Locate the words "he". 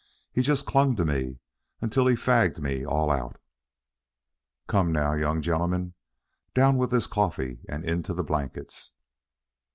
0.31-0.41, 2.07-2.15